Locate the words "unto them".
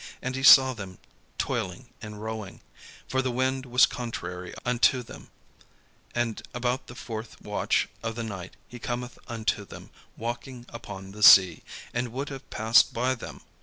4.65-5.29, 9.27-9.91